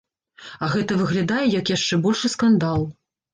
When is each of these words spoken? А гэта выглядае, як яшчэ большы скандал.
А 0.63 0.69
гэта 0.75 0.97
выглядае, 1.01 1.43
як 1.59 1.71
яшчэ 1.75 2.01
большы 2.07 2.33
скандал. 2.37 2.81